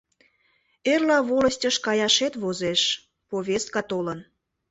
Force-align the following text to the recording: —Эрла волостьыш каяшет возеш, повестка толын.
—Эрла 0.91 1.17
волостьыш 1.29 1.75
каяшет 1.85 2.33
возеш, 2.43 2.81
повестка 3.29 3.81
толын. 3.89 4.19